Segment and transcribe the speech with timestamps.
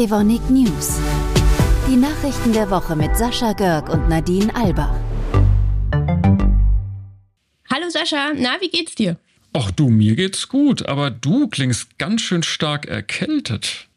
[0.00, 0.98] Evonik News.
[1.86, 4.98] Die Nachrichten der Woche mit Sascha Görg und Nadine Alba.
[7.70, 9.18] Hallo Sascha, na, wie geht's dir?
[9.52, 13.88] Ach du, mir geht's gut, aber du klingst ganz schön stark erkältet.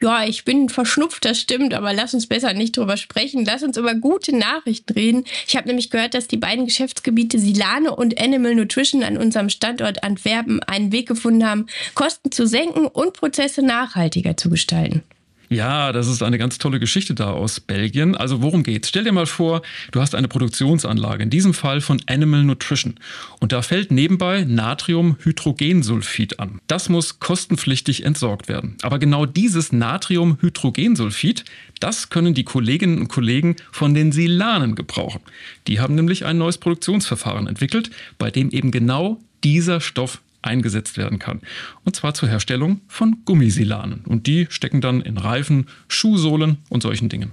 [0.00, 3.44] Ja, ich bin verschnupft, das stimmt, aber lass uns besser nicht drüber sprechen.
[3.44, 5.24] Lass uns über gute Nachrichten reden.
[5.46, 10.02] Ich habe nämlich gehört, dass die beiden Geschäftsgebiete Silane und Animal Nutrition an unserem Standort
[10.02, 15.04] Antwerpen einen Weg gefunden haben, Kosten zu senken und Prozesse nachhaltiger zu gestalten.
[15.52, 18.16] Ja, das ist eine ganz tolle Geschichte da aus Belgien.
[18.16, 18.88] Also worum geht's?
[18.88, 22.94] Stell dir mal vor, du hast eine Produktionsanlage, in diesem Fall von Animal Nutrition.
[23.38, 26.62] Und da fällt nebenbei Natriumhydrogensulfid an.
[26.68, 28.78] Das muss kostenpflichtig entsorgt werden.
[28.80, 31.44] Aber genau dieses Natriumhydrogensulfid,
[31.80, 35.20] das können die Kolleginnen und Kollegen von den Silanen gebrauchen.
[35.66, 41.18] Die haben nämlich ein neues Produktionsverfahren entwickelt, bei dem eben genau dieser Stoff eingesetzt werden
[41.18, 41.40] kann.
[41.84, 44.04] Und zwar zur Herstellung von Gummisilanen.
[44.06, 47.32] Und die stecken dann in Reifen, Schuhsohlen und solchen Dingen.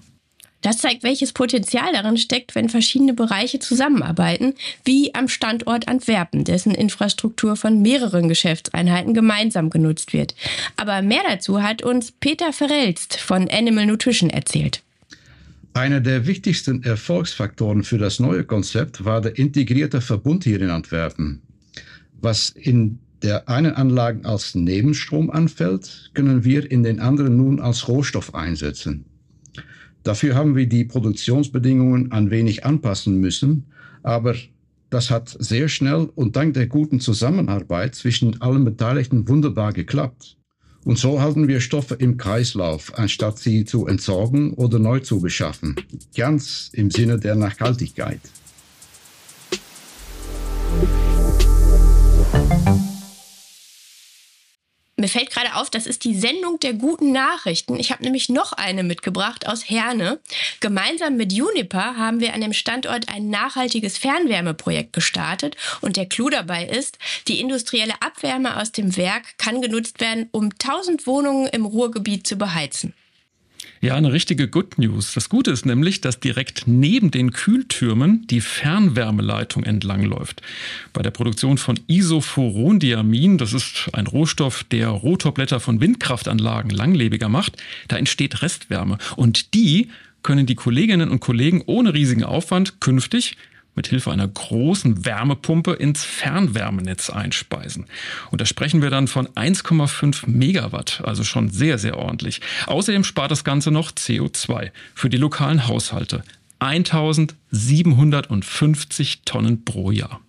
[0.61, 6.75] Das zeigt, welches Potenzial darin steckt, wenn verschiedene Bereiche zusammenarbeiten, wie am Standort Antwerpen, dessen
[6.75, 10.35] Infrastruktur von mehreren Geschäftseinheiten gemeinsam genutzt wird.
[10.75, 14.83] Aber mehr dazu hat uns Peter Verrelst von Animal Nutrition erzählt.
[15.73, 21.41] Einer der wichtigsten Erfolgsfaktoren für das neue Konzept war der integrierte Verbund hier in Antwerpen.
[22.21, 27.87] Was in der einen Anlage als Nebenstrom anfällt, können wir in den anderen nun als
[27.87, 29.05] Rohstoff einsetzen.
[30.03, 33.65] Dafür haben wir die Produktionsbedingungen ein wenig anpassen müssen,
[34.01, 34.35] aber
[34.89, 40.37] das hat sehr schnell und dank der guten Zusammenarbeit zwischen allen Beteiligten wunderbar geklappt.
[40.85, 45.75] Und so halten wir Stoffe im Kreislauf, anstatt sie zu entsorgen oder neu zu beschaffen.
[46.15, 48.21] Ganz im Sinne der Nachhaltigkeit.
[54.99, 57.79] Mir fällt gerade auf, das ist die Sendung der guten Nachrichten.
[57.79, 60.19] Ich habe nämlich noch eine mitgebracht aus Herne.
[60.59, 65.55] Gemeinsam mit Juniper haben wir an dem Standort ein nachhaltiges Fernwärmeprojekt gestartet.
[65.79, 66.97] Und der Clou dabei ist,
[67.29, 72.35] die industrielle Abwärme aus dem Werk kann genutzt werden, um 1000 Wohnungen im Ruhrgebiet zu
[72.35, 72.93] beheizen.
[73.81, 75.13] Ja, eine richtige Good News.
[75.13, 80.41] Das Gute ist nämlich, dass direkt neben den Kühltürmen die Fernwärmeleitung entlangläuft.
[80.91, 87.55] Bei der Produktion von Isoforondiamin, das ist ein Rohstoff, der Rotorblätter von Windkraftanlagen langlebiger macht,
[87.87, 88.97] da entsteht Restwärme.
[89.15, 89.87] Und die
[90.23, 93.37] können die Kolleginnen und Kollegen ohne riesigen Aufwand künftig
[93.75, 97.85] mit Hilfe einer großen Wärmepumpe ins Fernwärmenetz einspeisen.
[98.31, 102.41] Und da sprechen wir dann von 1,5 Megawatt, also schon sehr, sehr ordentlich.
[102.67, 106.23] Außerdem spart das Ganze noch CO2 für die lokalen Haushalte.
[106.59, 110.19] 1750 Tonnen pro Jahr.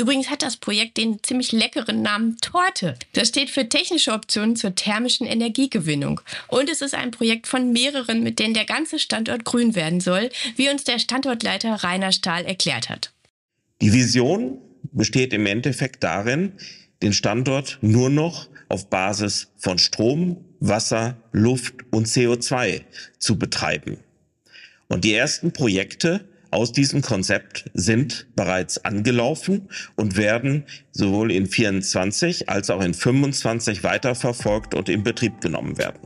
[0.00, 2.94] Übrigens hat das Projekt den ziemlich leckeren Namen Torte.
[3.12, 6.22] Das steht für technische Optionen zur thermischen Energiegewinnung.
[6.48, 10.30] Und es ist ein Projekt von mehreren, mit denen der ganze Standort grün werden soll,
[10.56, 13.12] wie uns der Standortleiter Rainer Stahl erklärt hat.
[13.82, 14.56] Die Vision
[14.90, 16.54] besteht im Endeffekt darin,
[17.02, 22.84] den Standort nur noch auf Basis von Strom, Wasser, Luft und CO2
[23.18, 23.98] zu betreiben.
[24.88, 32.48] Und die ersten Projekte aus diesem Konzept sind bereits angelaufen und werden sowohl in 24
[32.48, 36.00] als auch in 25 weiterverfolgt und in Betrieb genommen werden.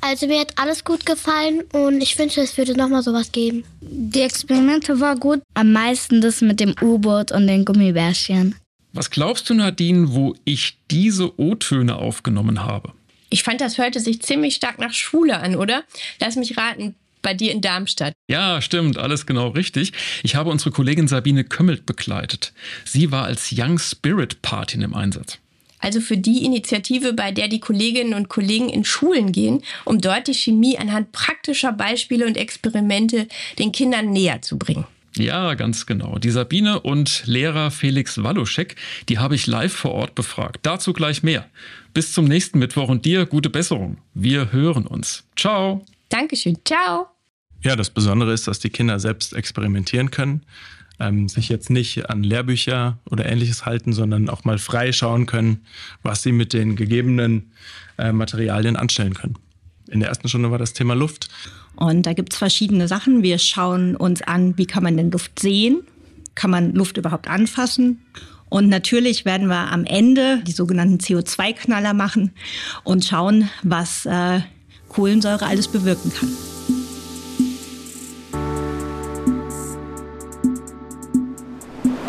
[0.00, 3.64] Also mir hat alles gut gefallen und ich wünsche, es würde nochmal sowas geben.
[3.82, 5.42] Die Experimente war gut.
[5.52, 8.54] Am meisten das mit dem U-Boot und den Gummibärchen.
[8.92, 12.92] Was glaubst du, Nadine, wo ich diese O-Töne aufgenommen habe?
[13.30, 15.84] Ich fand, das hörte sich ziemlich stark nach Schule an, oder?
[16.20, 18.14] Lass mich raten, bei dir in Darmstadt.
[18.28, 19.92] Ja, stimmt, alles genau richtig.
[20.22, 22.52] Ich habe unsere Kollegin Sabine Kömmelt begleitet.
[22.84, 25.38] Sie war als Young Spirit Patin im Einsatz.
[25.80, 30.26] Also für die Initiative, bei der die Kolleginnen und Kollegen in Schulen gehen, um dort
[30.26, 34.86] die Chemie anhand praktischer Beispiele und Experimente den Kindern näher zu bringen.
[35.16, 36.18] Ja, ganz genau.
[36.18, 38.76] Die Sabine und Lehrer Felix Waluschek,
[39.08, 40.60] die habe ich live vor Ort befragt.
[40.62, 41.46] Dazu gleich mehr.
[41.94, 43.98] Bis zum nächsten Mittwoch und dir gute Besserung.
[44.14, 45.24] Wir hören uns.
[45.36, 45.84] Ciao.
[46.08, 46.58] Dankeschön.
[46.64, 47.08] Ciao.
[47.62, 50.42] Ja, das Besondere ist, dass die Kinder selbst experimentieren können,
[51.00, 55.66] ähm, sich jetzt nicht an Lehrbücher oder ähnliches halten, sondern auch mal frei schauen können,
[56.02, 57.52] was sie mit den gegebenen
[57.98, 59.36] äh, Materialien anstellen können.
[59.90, 61.28] In der ersten Stunde war das Thema Luft.
[61.76, 63.22] Und da gibt es verschiedene Sachen.
[63.22, 65.82] Wir schauen uns an, wie kann man denn Luft sehen?
[66.34, 68.00] Kann man Luft überhaupt anfassen?
[68.50, 72.32] Und natürlich werden wir am Ende die sogenannten CO2-Knaller machen
[72.84, 74.40] und schauen, was äh,
[74.88, 76.28] Kohlensäure alles bewirken kann.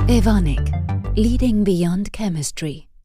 [0.07, 0.71] Evonik,
[1.15, 2.88] leading beyond chemistry.